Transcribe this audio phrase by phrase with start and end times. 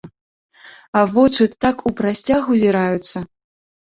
[1.01, 3.17] А вочы так у прасцяг узіраюцца.